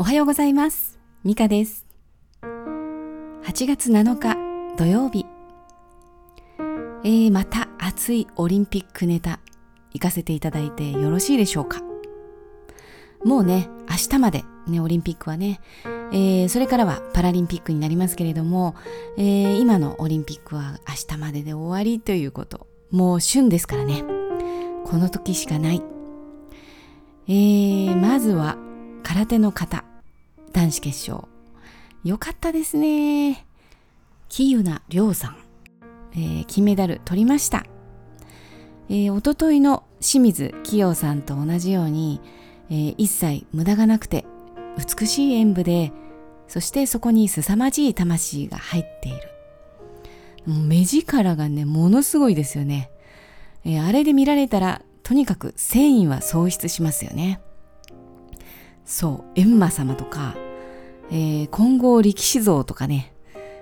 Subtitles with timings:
[0.00, 0.96] おはようございます。
[1.24, 1.84] ミカです。
[2.40, 4.36] 8月7日
[4.76, 5.26] 土曜日。
[7.02, 9.40] えー、また熱いオリンピックネタ
[9.92, 11.82] 行かせていただいてよろしいでしょうか
[13.24, 15.60] もうね、明日までね、オリンピックはね、
[16.12, 18.76] えー、それからはパラリンピックになりますけれども、
[19.16, 22.68] えー、今のオリンピックは明日までで終わりということ。
[22.92, 24.04] もう旬ですからね。
[24.84, 25.82] この時しかない。
[27.26, 28.58] えー、まずは
[29.02, 29.87] 空手の形
[30.52, 31.28] 男子決勝。
[32.04, 33.46] よかったですね。
[34.28, 35.36] 喜友名亮さん、
[36.12, 37.64] えー、金メダル取りました、
[38.88, 42.20] えー、おとといの清水希陽さんと同じように、
[42.70, 44.26] えー、一切無駄がなくて
[44.76, 45.92] 美しい演舞で
[46.46, 49.18] そしてそこに凄まじい魂が入っている。
[50.46, 52.90] 目力がねものすごいですよね、
[53.64, 57.40] えー、あれで見られたらとにかく繊維は喪失しますよね。
[58.88, 60.34] そう閻魔様とか、
[61.10, 63.12] えー、金剛力士像とかね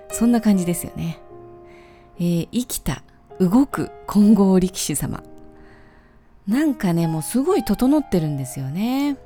[0.09, 1.19] そんな感じですよね、
[2.17, 3.03] えー、生きた
[3.37, 5.21] 動く金剛力士様。
[6.47, 9.17] なんかねもうすごい整ってるんですよね、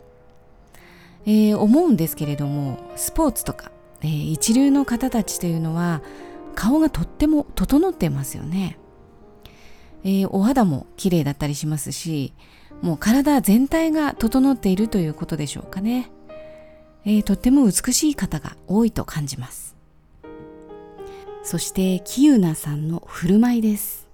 [1.28, 6.02] えー、思うんですけれどもスポーツとか、えー、一流の方たちというのは
[6.56, 8.80] 顔がとっても整ってますよね。
[10.04, 12.34] えー、お肌も綺麗だったりしますし
[12.82, 16.12] もう体全体が整っているということでしょうかね、
[17.06, 19.76] えー、とっても美しい方が多いと感じます。
[21.44, 24.08] そしてキユナさんの振る舞いです。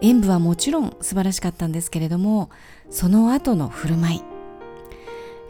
[0.00, 2.50] 演舞はもちろん素晴らしかったんですけれども
[2.90, 4.22] その後の振る舞い、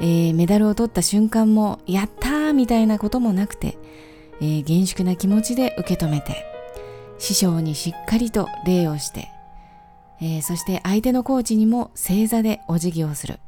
[0.01, 3.79] えー、メダルを取った瞬間もやったーみたいなこともなくて、
[4.41, 6.45] えー、厳粛な気持ちで受け止めて
[7.19, 9.29] 師匠にしっかりと礼をして、
[10.21, 13.39] えー、そして相手のコーチにも正座でお辞儀をする。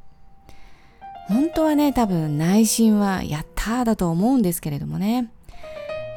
[1.29, 5.31] 本当はね、多分内心はやったーだと思うんですけれどもね、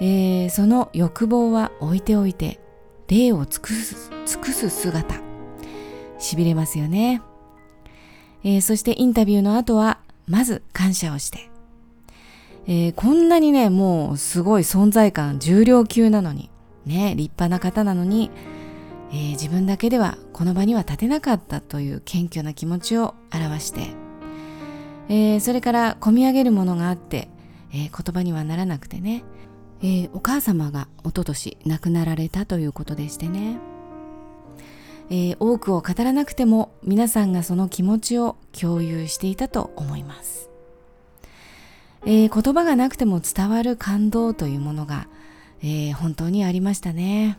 [0.02, 2.60] えー、その欲望は置いておいて、
[3.08, 5.16] 礼を尽くす、尽くす姿、
[6.20, 7.22] 痺れますよね。
[8.44, 11.50] えー、そしてインタビューの後は、まず感謝をして、
[12.68, 16.52] え、こんなにね、もうすごい存在感、重量級なのに、
[16.86, 18.30] ね、立派な方なのに、
[19.12, 23.88] えー、自分だけではこの場には立てなかったという謙虚な気持ちを表して、
[25.10, 27.30] えー、それから込み上げるものがあって、
[27.74, 29.24] えー、言葉にはならなくてね、
[29.82, 33.58] えお母様が一昨年亡くなられたということでしてね、
[35.10, 40.50] え多くを語らなくても皆さんがその気持ちを共有していたと思います、
[42.06, 45.08] え言葉がなくても伝わる感動というものが
[45.62, 47.38] え、本当にありましたね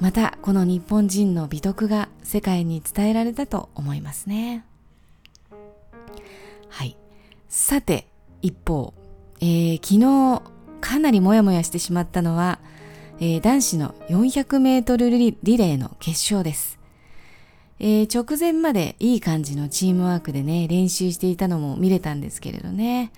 [0.00, 4.64] またこの日本人の美徳が世界に伝えられたと思いますね。
[6.68, 6.96] はい。
[7.48, 8.06] さて
[8.42, 8.94] 一方、
[9.40, 12.58] えー、昨日かなりモヤモヤしてしまったのは、
[13.20, 16.78] えー、男子の400メートルリレーの決勝です、
[17.80, 23.12] えー、直前までいい感じのチームワークでね練習していたのも見れたんですけれどね、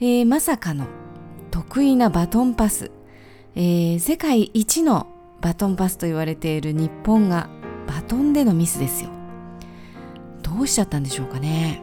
[0.00, 0.86] えー、まさかの
[1.50, 2.90] 得意なバトンパス、
[3.54, 5.11] えー、世界一の
[5.42, 7.50] バトンパスと言われている日本が
[7.86, 9.10] バトンでのミスですよ。
[10.42, 11.82] どうしちゃったんでしょうかね、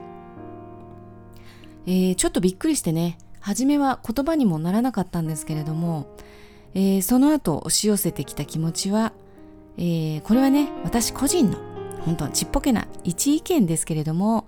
[1.86, 3.18] えー、ちょっとびっくりしてね。
[3.42, 6.08] 初めは言葉にもならなかったんですけれども、
[6.74, 9.14] えー、その後押し寄せてきた気持ちは、
[9.78, 11.58] えー、これはね私個人の
[12.02, 14.48] 本当ちっぽけな一意見ですけれども、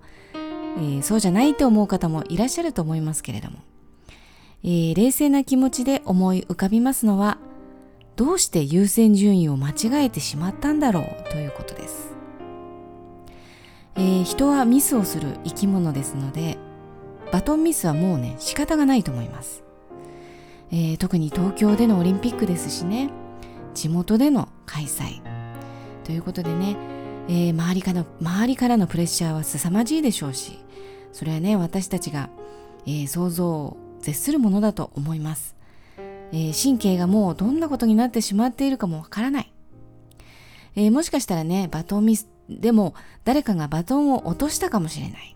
[0.78, 3.60] えー、そうじゃないと思う方もいらっしゃると思いますけれども。
[4.64, 7.40] え、冷静な気持ちで思い浮かびますのは
[8.16, 12.14] どうして優先順位を間違えてしまったんだろうということです、
[13.96, 16.58] えー、人はミスをする生き物ですので
[17.32, 19.64] バトンミスはもうね仕方がないと思います、
[20.72, 23.10] えー、特に東京でのオリンピックですしね
[23.74, 25.22] 地元での開催。
[26.04, 26.76] ということでね、
[27.30, 30.60] えー、周りからの周りからのプレッシャーは凄まじいでしょうし
[31.14, 32.30] それはね私たちが、
[32.88, 35.56] え想像を絶するものだと思います、
[36.32, 39.54] えー、神経がもうどんなことになってしまっているかもわからない、
[40.76, 45.36] えー、もしかしたらねバトンミスでも誰かがバトンを落としたかもしれない、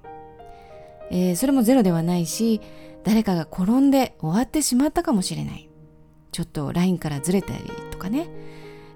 [1.12, 2.62] えー、それもゼロではないし
[3.06, 5.69] 誰かが転んで終わってしまったかもしれない。
[6.31, 8.27] ちょっとラインからずれたりとかね、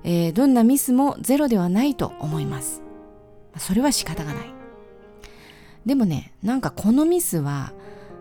[0.03, 2.81] えどんなミスもゼロではないと思います。
[3.57, 4.53] それは仕方がない。
[5.85, 7.71] でもねなんかこのミスは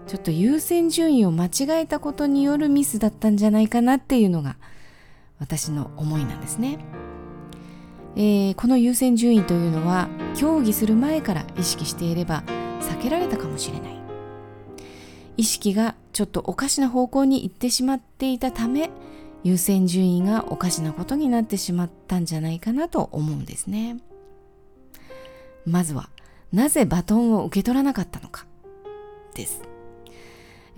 [0.08, 4.56] ちょっと優先順位を間違えたことによるミスだったんじゃないかなっていうのが
[5.38, 6.78] 私の思いなんですね。
[8.16, 12.42] えー、この優先順位というのは競技する前から意識していれば
[12.80, 13.98] 避けられたかもしれない。
[15.36, 18.90] 意識がちょっとおかしな方向に行ってしまっていたため
[19.44, 23.98] 優先順位がおかしなことになってしまったんじゃないかなと思うんですね
[25.64, 26.10] まずは
[26.52, 28.46] なぜバトンを受け取らなかったのか
[29.34, 29.62] です、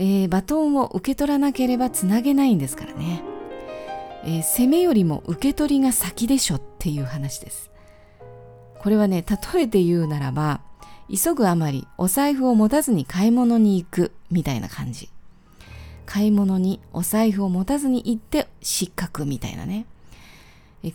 [0.03, 3.23] えー、バトンを受け取らなければつなげないんですからね、
[4.25, 7.71] えー、攻めよりも受け取りが先でしょっていう話です
[8.79, 9.23] これはね
[9.55, 10.63] 例えて言うならば
[11.15, 15.11] 急ぐあまりお財布を持たずに買い物に行くみたいな感じ
[16.07, 19.85] 買い物にお財布を持たずに行って失格みたいなね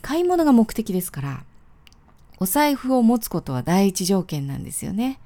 [0.02, 1.44] 買い物が目的ですから
[2.40, 5.20] お財布を持つことは第一条件なんですよね。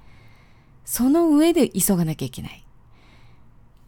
[0.85, 2.63] その上で急がなきゃいけない。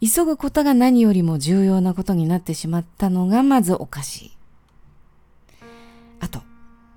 [0.02, 4.32] 急ぐことが何よりも重要なことになってしまったのがまずおかしい。
[6.20, 6.42] あと、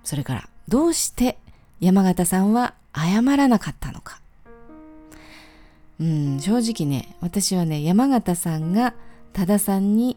[0.02, 1.38] それからどうして
[1.80, 4.20] 山形さんは謝らなかったのか。
[6.00, 8.94] うん、正直ね、私はね、山形さんが
[9.32, 10.16] 多田さんに、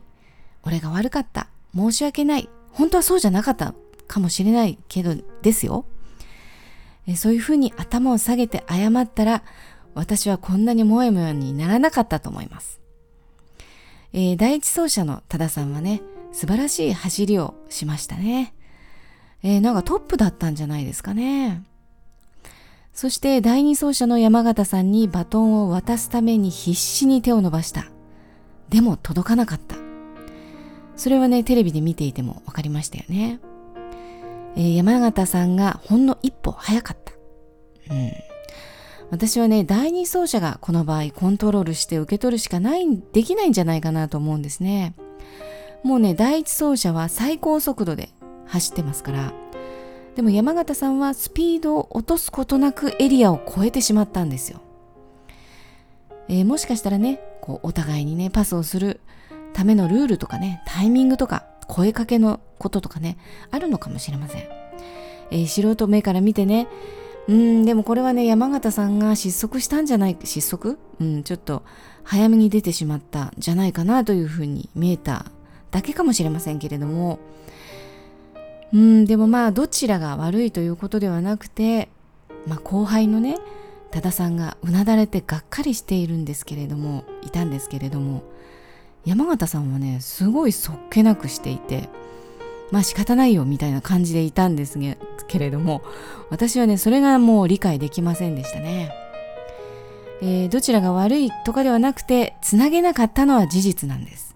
[0.64, 1.48] 俺が悪かった。
[1.76, 2.50] 申し訳ない。
[2.72, 3.74] 本当はそうじゃなかった
[4.08, 5.86] かもしれないけど、ですよ。
[7.16, 9.44] そういうふうに頭を下げて謝ったら
[9.98, 12.80] 私はこんなにもやもやにならなかったと思います。
[14.14, 16.02] えー、第一走者の多田さんはね、
[16.32, 18.54] 素晴らしい走りをしましたね。
[19.44, 21.64] えー、なんかトップだったんじゃないですかね。
[22.94, 27.86] そして第二走者の山形さんにバトンを渡すために必死に手を伸ばした。
[28.70, 29.76] でも届かなかった。
[30.96, 33.40] それはね、テレビで見ていても分かりましたよね。
[34.56, 37.14] えー、山形さんがほんの一歩早かった。
[37.94, 38.27] うん。
[39.10, 44.94] 私はね、第二走者がこの場合コントロールして受け取るしかない、できないんじゃないかなと思うんですね。
[45.84, 48.10] もうね、第一走者は最高速度で
[48.48, 49.34] 走ってますから。
[50.16, 54.62] でも山形さんはスピードを落とすことなくエリアを越えてしまったんですよ。
[56.28, 59.00] えー、もしかしたらね、こうお互いにね、パスをする
[59.54, 63.18] ためのルールとかね、タイミングとか、声かけのこととかね、
[63.52, 64.42] あるのかもしれません。
[65.32, 66.68] えー、素人目から見てね、
[67.28, 70.78] うん、でもこれはね、山形さんが失速したんじゃない、失速？
[71.00, 71.64] うん、ちょっと
[72.04, 75.26] 早めに出てしまったんじゃないかなというふうに見えた
[75.72, 77.20] だけかもしれませんけれども、
[78.74, 81.90] うん、でもまあ、どちらが悪いということではなくて、
[82.46, 83.38] まあ、後輩のね、
[83.92, 88.24] 多田さんがうなだれてがっかりしているんですけれども、いたんですけれども、
[89.06, 91.90] 山形さんはねすごいそっけなくしていて
[92.72, 94.78] まあ仕方ないよみたいな感じでいたんです
[95.28, 95.82] けれども
[96.30, 98.92] 私はねそれがもう理解できませんでしたね、
[100.22, 104.36] えー、どちらが悪いとかではなくてつなげなかったのは事実なんです、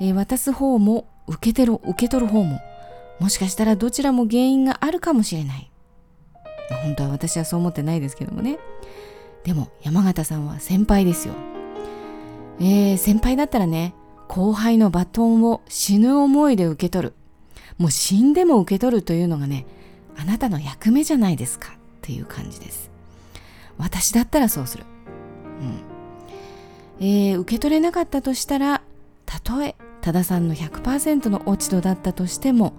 [0.00, 2.60] えー、渡す方も受けてる受け取る方も
[3.18, 5.70] もしかしたらどちらも原因があるかもしれない。
[6.84, 8.58] 本当は私はそう思ってないですけどもね。
[9.44, 11.34] でも山形さんは先輩ですよ。
[12.60, 13.94] えー、先輩だったらね、
[14.28, 17.14] 後輩のバトンを死ぬ思いで受け取る。
[17.78, 19.66] もう死んでも受け取るというのがね、
[20.16, 21.72] あなたの役目じゃないですかっ
[22.02, 22.90] ていう感じです。
[23.78, 24.84] 私だったらそうする。
[25.60, 27.06] うん。
[27.06, 28.82] えー、受け取れなかったとしたら、
[29.24, 32.74] たとえ多田さんの100%の落ち度だったとしても、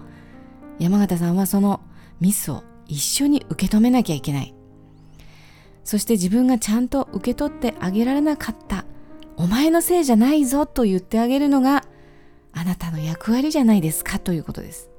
[0.78, 1.80] 山形さんはその
[2.20, 4.54] ミスを一緒に受け止めなきゃいけない。
[5.84, 8.84] そして自分がちゃんと受け取ってあげられなかった
[9.36, 11.84] お前のせいじゃないぞと言ってあげるのが
[12.52, 14.90] あなたの役割じゃないですかということです。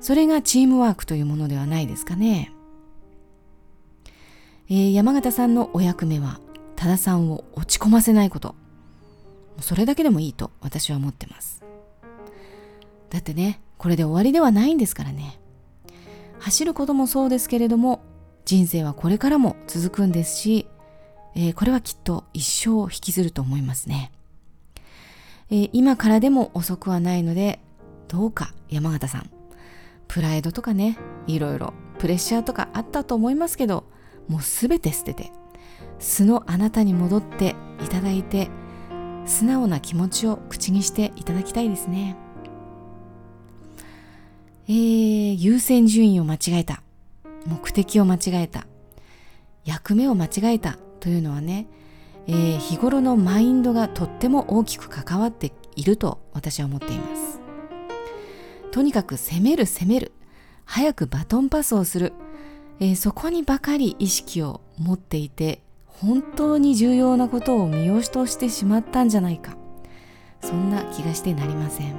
[0.00, 2.52] それがチームワークというものではないですかね。
[4.70, 6.40] えー、山形さんのお役目は
[6.76, 8.54] 多田さんを落ち込ませないこと。
[9.60, 11.64] それだけでもいいと私は思ってます。
[13.10, 15.40] だってね、これで終わりではないんですからね。
[16.38, 18.02] 走ることもそうですけれども、
[18.44, 20.66] 人生はこれからも続くんですし、
[21.40, 24.10] えー、これはきっと一生引きずると思いますね、
[25.50, 27.60] えー、今からでも遅くはないので
[28.08, 29.30] どうか山形さん。
[30.08, 33.84] プライドとかねいろいろプレッシャーとかあったと思いますけど
[34.26, 35.30] もうすべて捨てて
[36.00, 37.54] 素のあなたに戻って
[37.84, 38.48] いただいて
[39.26, 42.16] 素直な気持ちを口にしていただきたいですね。
[44.66, 46.82] えー、優先順位を間違えた。
[47.46, 48.66] 目的を間違えた。
[49.64, 50.78] 役目を間違えた。
[51.00, 51.66] というのはね、
[52.26, 57.40] えー、日頃のマインドがとっても大きく関わっていると私は思っています。
[58.70, 60.12] とにかく攻める攻める。
[60.64, 62.12] 早くバトンパスをする、
[62.80, 69.56] えー、そこにばかり意識を持っていて本当に重要なことを見落としてしまったんじゃないか。
[70.40, 71.94] そんな気がしてなりません、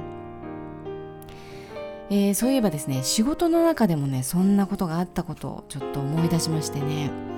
[2.08, 7.29] えー、そういえばですね仕事の中でもねそんなことがあったことをちょっと思い出しましてね。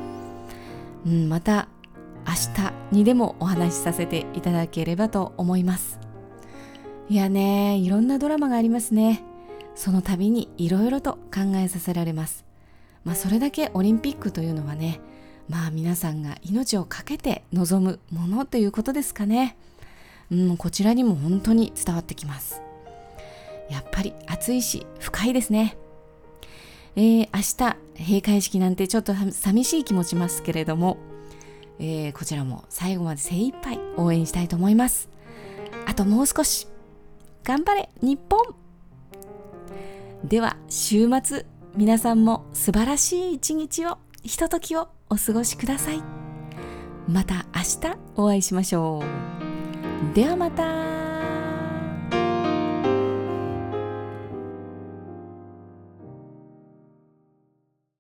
[1.07, 1.69] うん、また
[2.27, 5.99] 明日にでもお話しさせていただければと思います。
[7.09, 9.23] いやねいろんなドラマがありますね。
[9.75, 12.45] その度にいろいろと考えさせられます。
[13.05, 15.01] まあそれだけオリンピックというのはね
[15.49, 19.57] まあ皆さんが命を懸けて臨むものということですかね。
[20.31, 22.63] うんこちらにも本当に伝わってきます。
[23.69, 25.77] やっぱり暑いし深いですね。
[26.97, 30.99] えー、明日閉会式なんてちょっと寂しい気もしますけれども、
[31.79, 35.09] えー、こちらも最後まで精一杯応援したいと思います。
[35.87, 36.69] あともう少し
[37.45, 38.55] 頑張れ日本。
[40.25, 46.03] では週末皆さんも素晴らしい一日をひとときをお過ごしください。
[47.09, 50.15] また明日お会いしましょう。
[50.15, 51.02] ではまた。